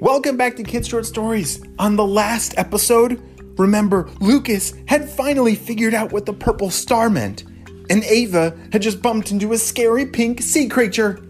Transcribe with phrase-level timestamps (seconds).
[0.00, 1.62] Welcome back to Kids Short Stories.
[1.78, 3.22] On the last episode,
[3.58, 7.44] remember Lucas had finally figured out what the purple star meant,
[7.90, 11.22] and Ava had just bumped into a scary pink sea creature.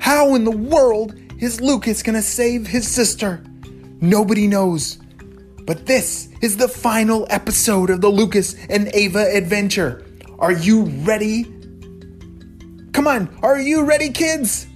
[0.00, 3.40] How in the world is Lucas gonna save his sister?
[4.00, 4.98] Nobody knows.
[5.64, 10.04] But this is the final episode of the Lucas and Ava adventure.
[10.40, 11.44] Are you ready?
[12.90, 14.66] Come on, are you ready, kids?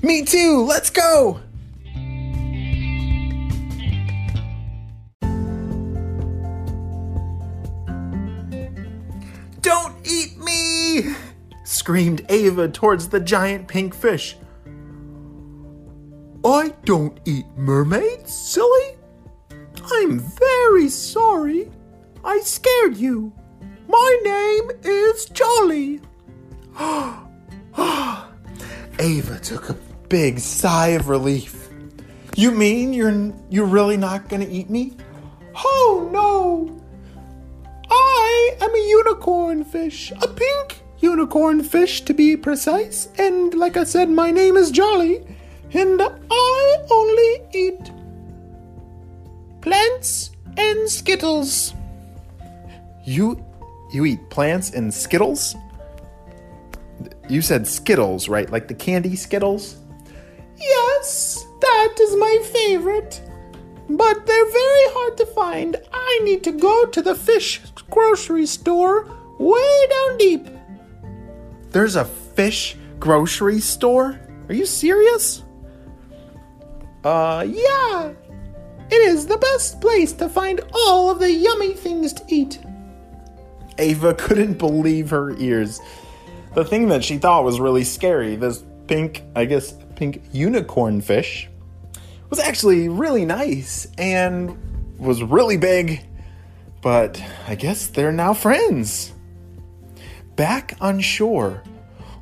[0.00, 1.40] Me too, let's go!
[11.02, 11.14] Me!
[11.64, 14.36] screamed Ava towards the giant pink fish.
[16.44, 18.96] I don't eat mermaids, silly.
[19.92, 21.70] I'm very sorry.
[22.24, 23.32] I scared you.
[23.88, 26.00] My name is Jolly.
[28.98, 29.76] Ava took a
[30.08, 31.68] big sigh of relief.
[32.36, 34.92] You mean you're you're really not going to eat me?
[35.56, 36.80] Oh no.
[37.90, 43.84] I am a unicorn fish, a pink unicorn fish to be precise, and like I
[43.84, 45.24] said my name is Jolly,
[45.72, 47.90] and I only eat
[49.60, 51.74] plants and skittles.
[53.04, 53.44] You
[53.92, 55.54] you eat plants and skittles?
[57.28, 58.50] You said skittles, right?
[58.50, 59.76] Like the candy skittles?
[60.56, 63.20] Yes, that is my favorite.
[63.88, 65.76] But they're very hard to find.
[65.92, 67.60] I need to go to the fish
[67.90, 70.55] grocery store way down deep.
[71.76, 74.18] There's a fish grocery store?
[74.48, 75.44] Are you serious?
[77.04, 78.14] Uh, yeah.
[78.90, 82.60] It is the best place to find all of the yummy things to eat.
[83.76, 85.78] Ava couldn't believe her ears.
[86.54, 91.50] The thing that she thought was really scary, this pink, I guess, pink unicorn fish,
[92.30, 96.06] was actually really nice and was really big.
[96.80, 99.12] But I guess they're now friends.
[100.36, 101.62] Back on shore,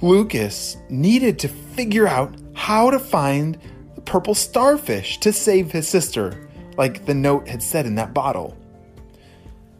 [0.00, 3.58] Lucas needed to figure out how to find
[3.96, 8.56] the purple starfish to save his sister, like the note had said in that bottle.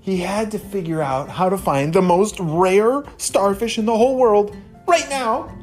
[0.00, 4.16] He had to figure out how to find the most rare starfish in the whole
[4.16, 4.56] world
[4.88, 5.56] right now.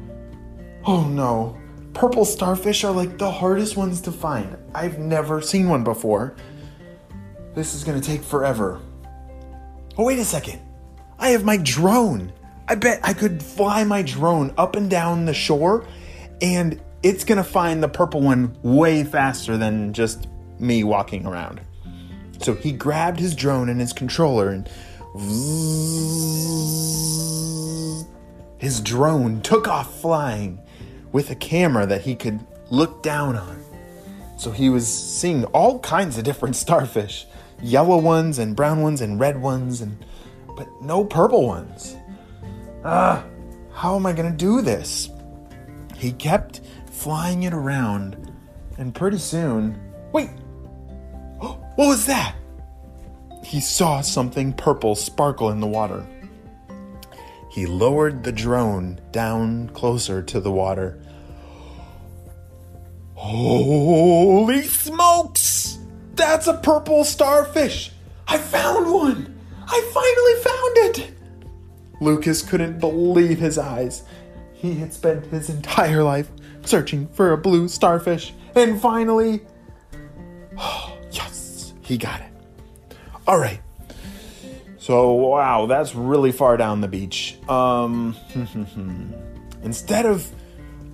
[0.86, 1.58] Oh no,
[1.92, 4.56] purple starfish are like the hardest ones to find.
[4.74, 6.34] I've never seen one before.
[7.54, 8.80] This is gonna take forever.
[9.98, 10.58] Oh, wait a second.
[11.18, 12.32] I have my drone.
[12.72, 15.86] I bet I could fly my drone up and down the shore
[16.40, 20.26] and it's gonna find the purple one way faster than just
[20.58, 21.60] me walking around.
[22.40, 24.66] So he grabbed his drone and his controller and
[28.58, 30.58] his drone took off flying
[31.12, 32.40] with a camera that he could
[32.70, 33.62] look down on.
[34.38, 37.26] So he was seeing all kinds of different starfish,
[37.60, 40.02] yellow ones and brown ones and red ones and
[40.56, 41.96] but no purple ones.
[42.84, 43.24] Ah,
[43.72, 45.08] how am I going to do this?
[45.96, 46.60] He kept
[46.90, 48.32] flying it around
[48.78, 49.78] and pretty soon,
[50.12, 50.30] wait.
[51.74, 52.36] What was that?
[53.42, 56.06] He saw something purple sparkle in the water.
[57.50, 61.02] He lowered the drone down closer to the water.
[63.14, 65.78] Holy smokes!
[66.14, 67.92] That's a purple starfish!
[68.26, 69.38] I found one!
[69.66, 71.21] I finally found it!
[72.02, 74.02] Lucas couldn't believe his eyes.
[74.52, 76.28] He had spent his entire life
[76.64, 79.40] searching for a blue starfish, and finally,
[81.10, 82.96] yes, he got it.
[83.26, 83.60] All right.
[84.78, 87.38] So, wow, that's really far down the beach.
[87.48, 88.16] Um,
[89.62, 90.28] instead of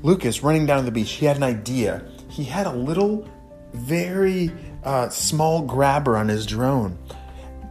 [0.03, 2.05] Lucas running down the beach, he had an idea.
[2.29, 3.27] He had a little,
[3.73, 4.51] very
[4.85, 6.99] uh, small grabber on his drone,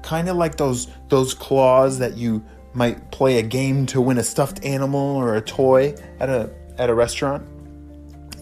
[0.02, 2.44] kind of like those those claws that you
[2.78, 6.92] might play a game to win a stuffed animal or a toy at a at
[6.92, 7.44] a restaurant.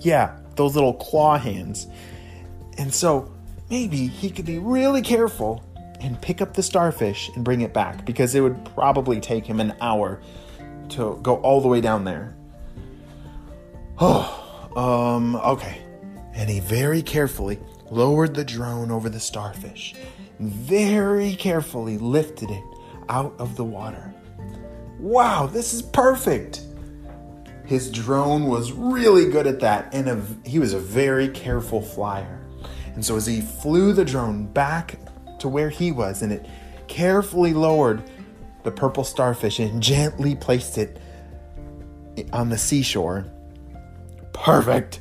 [0.02, 1.88] Yeah, those little claw hands.
[2.78, 3.32] And so
[3.70, 5.64] maybe he could be really careful
[6.02, 9.62] and pick up the starfish and bring it back because it would probably take him
[9.62, 10.22] an hour
[10.90, 12.36] to go all the way down there.
[13.98, 15.82] Oh, um, okay.
[16.34, 17.58] And he very carefully
[17.90, 19.96] lowered the drone over the starfish,
[20.40, 22.64] very carefully lifted it
[23.08, 24.14] out of the water.
[25.00, 26.62] Wow, this is perfect!
[27.66, 32.40] His drone was really good at that, and a, he was a very careful flyer.
[32.94, 35.00] And so, as he flew the drone back
[35.40, 36.46] to where he was, and it
[36.88, 38.04] carefully lowered
[38.64, 41.00] the purple starfish and gently placed it
[42.32, 43.26] on the seashore.
[44.34, 45.00] Perfect.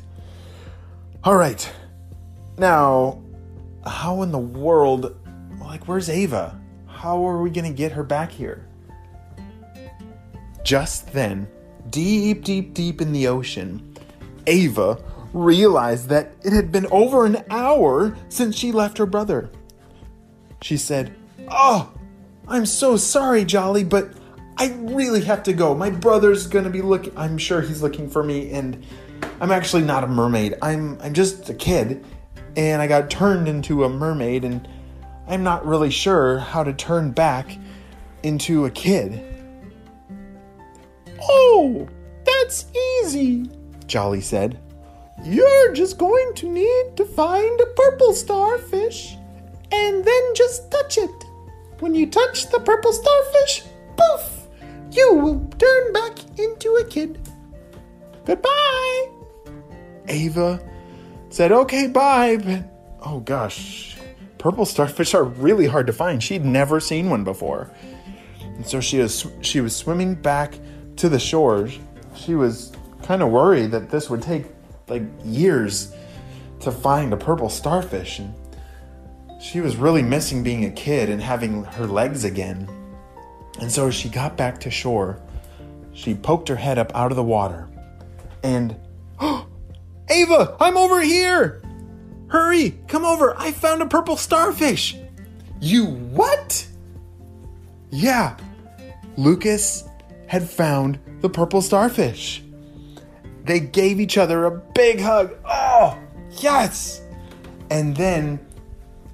[1.23, 1.71] All right.
[2.59, 3.23] Now,
[3.87, 5.17] how in the world,
[5.61, 6.61] like, where's Ava?
[6.87, 8.67] How are we gonna get her back here?
[10.65, 11.47] Just then,
[11.91, 13.95] deep, deep, deep in the ocean,
[14.47, 14.99] Ava
[15.35, 19.51] realized that it had been over an hour since she left her brother.
[20.63, 21.15] She said,
[21.51, 21.93] Oh,
[22.49, 24.15] I'm so sorry, Jolly, but
[24.57, 25.75] I really have to go.
[25.75, 28.87] My brother's gonna be looking, I'm sure he's looking for me, and
[29.41, 30.55] I'm actually not a mermaid.
[30.63, 32.07] I'm, I'm just a kid,
[32.57, 34.67] and I got turned into a mermaid, and
[35.27, 37.59] I'm not really sure how to turn back
[38.23, 39.34] into a kid.
[41.29, 41.89] Oh,
[42.25, 42.67] that's
[43.03, 43.51] easy,
[43.87, 44.61] Jolly said.
[45.25, 49.17] You're just going to need to find a purple starfish
[49.73, 51.25] and then just touch it.
[51.81, 53.63] When you touch the purple starfish,
[53.97, 54.49] poof,
[54.93, 57.19] you will turn back into a kid.
[58.25, 59.09] Goodbye.
[60.09, 60.61] Ava
[61.31, 62.65] said, okay, bye, but
[63.05, 63.97] oh gosh,
[64.39, 66.23] purple starfish are really hard to find.
[66.23, 67.71] She'd never seen one before.
[68.41, 70.55] And so she was she was swimming back
[70.97, 71.79] to the shores,
[72.15, 74.47] She was kind of worried that this would take
[74.89, 75.95] like years
[76.61, 78.35] to find a purple starfish and
[79.41, 82.67] she was really missing being a kid and having her legs again.
[83.61, 85.21] And so as she got back to shore,
[85.93, 87.69] she poked her head up out of the water
[88.43, 88.77] and
[89.21, 89.47] oh,
[90.09, 91.63] Ava, I'm over here!
[92.29, 93.35] Hurry, come over.
[93.39, 94.97] I found a purple starfish.
[95.61, 96.67] You what?
[97.91, 98.37] Yeah,
[99.17, 99.85] Lucas
[100.35, 102.43] had found the purple starfish.
[103.45, 105.37] They gave each other a big hug.
[105.45, 105.97] Oh,
[106.41, 107.03] yes!
[107.71, 108.45] And then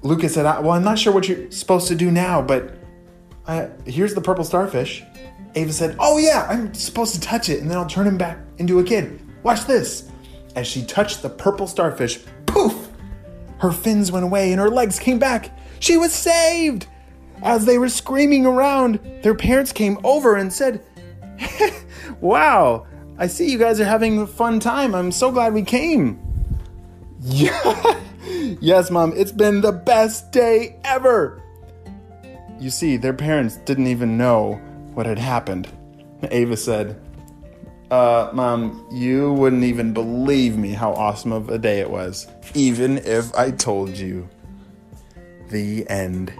[0.01, 2.73] Lucas said, Well, I'm not sure what you're supposed to do now, but
[3.45, 5.03] uh, here's the purple starfish.
[5.53, 8.39] Ava said, Oh, yeah, I'm supposed to touch it, and then I'll turn him back
[8.57, 9.21] into a kid.
[9.43, 10.09] Watch this.
[10.55, 12.89] As she touched the purple starfish, poof!
[13.59, 15.55] Her fins went away and her legs came back.
[15.79, 16.87] She was saved!
[17.43, 20.83] As they were screaming around, their parents came over and said,
[22.21, 22.85] Wow,
[23.17, 24.93] I see you guys are having a fun time.
[24.93, 26.19] I'm so glad we came.
[27.19, 27.99] Yeah.
[28.59, 31.41] yes, Mom, it's been the best day ever.
[32.59, 34.55] You see, their parents didn't even know
[34.93, 35.67] what had happened.
[36.29, 37.01] Ava said,
[37.89, 42.99] uh, Mom, you wouldn't even believe me how awesome of a day it was, even
[42.99, 44.29] if I told you.
[45.49, 46.31] The end.